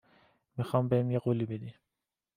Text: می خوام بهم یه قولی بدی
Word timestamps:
می 0.57 0.63
خوام 0.63 0.89
بهم 0.89 1.11
یه 1.11 1.19
قولی 1.19 1.45
بدی 1.45 1.73